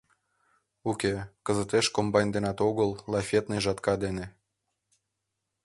[0.89, 1.13] Уке,
[1.45, 4.25] кызытеш комбайн денат огыл, лафетный жатка дене.